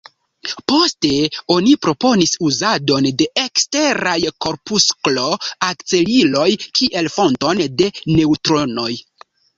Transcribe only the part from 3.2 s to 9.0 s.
eksteraj korpusklo-akceliloj kiel fonton de neŭtronoj.